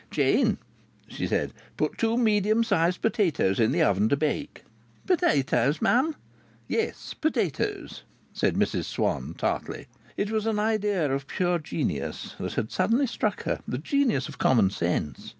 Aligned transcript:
"Jane," 0.09 0.57
she 1.07 1.27
said, 1.27 1.53
"put 1.77 1.99
two 1.99 2.17
medium 2.17 2.63
sized 2.63 3.03
potatoes 3.03 3.59
in 3.59 3.71
the 3.71 3.83
oven 3.83 4.09
to 4.09 4.17
bake." 4.17 4.63
"Potatoes, 5.05 5.79
mum?" 5.79 6.15
"Yes, 6.67 7.13
potatoes," 7.13 8.01
said 8.33 8.55
Mrs 8.55 8.85
Swann, 8.85 9.35
tartly. 9.37 9.85
It 10.17 10.31
was 10.31 10.47
an 10.47 10.57
idea 10.57 11.11
of 11.13 11.27
pure 11.27 11.59
genius 11.59 12.33
that 12.39 12.53
had 12.53 12.71
suddenly 12.71 13.05
struck 13.05 13.43
her; 13.43 13.59
the 13.67 13.77
genius 13.77 14.27
of 14.27 14.39
common 14.39 14.71
sense. 14.71 15.29